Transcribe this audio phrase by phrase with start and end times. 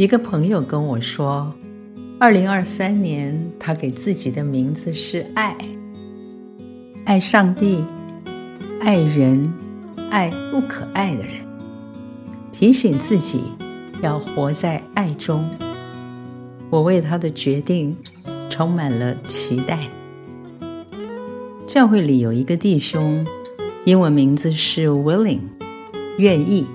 [0.00, 1.52] 一个朋友跟我说，
[2.18, 5.54] 二零二三年他给自己的名字是爱，
[7.04, 7.84] 爱上帝，
[8.80, 9.52] 爱人，
[10.08, 11.44] 爱不可爱的人，
[12.50, 13.42] 提醒自己
[14.00, 15.46] 要活在爱中。
[16.70, 17.94] 我为他的决定
[18.48, 19.80] 充满了期待。
[21.66, 23.22] 教会里有一个弟兄，
[23.84, 25.40] 英文名字是 Willing，
[26.16, 26.66] 愿意，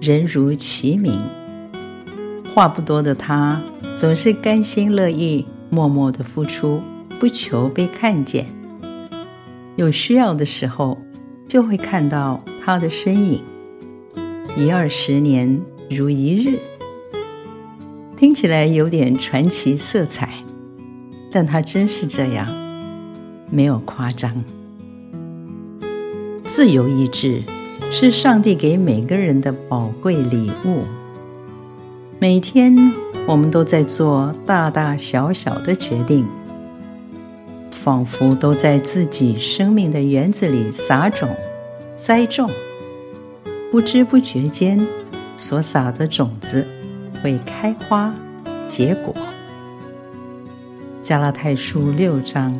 [0.00, 1.16] 人如其名。
[2.54, 3.60] 话不多的他，
[3.96, 6.82] 总是甘心乐意、默默的付出，
[7.20, 8.46] 不求被看见。
[9.76, 10.98] 有需要的时候，
[11.46, 13.40] 就会看到他的身影。
[14.56, 16.58] 一二十年如一日，
[18.16, 20.28] 听起来有点传奇色彩，
[21.30, 22.48] 但他真是这样，
[23.50, 24.42] 没有夸张。
[26.42, 27.42] 自由意志
[27.92, 30.82] 是上帝给每个人的宝贵礼物。
[32.20, 32.74] 每天，
[33.28, 36.26] 我们都在做大大小小的决定，
[37.70, 41.28] 仿佛都在自己生命的园子里撒种、
[41.96, 42.50] 栽种。
[43.70, 44.84] 不知不觉间，
[45.36, 46.66] 所撒的种子
[47.22, 48.12] 会开花、
[48.68, 49.14] 结果。
[51.00, 52.58] 加拉太书六章，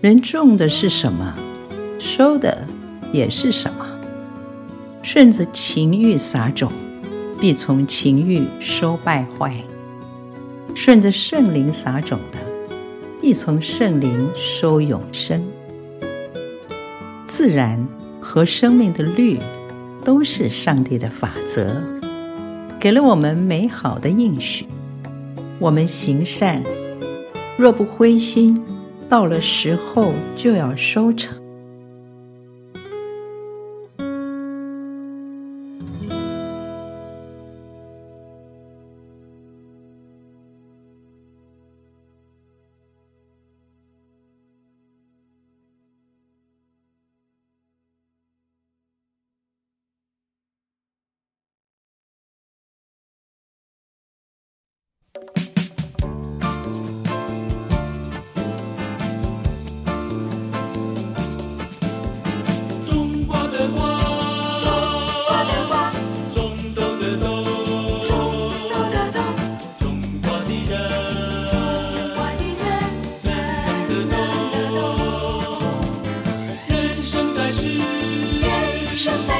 [0.00, 1.34] 人种的是什么，
[1.98, 2.66] 收的
[3.12, 3.86] 也是什么。
[5.02, 6.72] 顺着情欲撒种。
[7.40, 9.56] 必从情欲收败坏，
[10.74, 12.38] 顺着圣灵撒种的，
[13.22, 15.42] 必从圣灵收永生。
[17.26, 17.82] 自然
[18.20, 19.38] 和生命的律，
[20.04, 21.82] 都是上帝的法则，
[22.78, 24.66] 给了我们美好的应许。
[25.58, 26.62] 我们行善，
[27.56, 28.62] 若不灰心，
[29.08, 31.39] 到了时候就要收成。
[77.50, 79.39] 是人生在。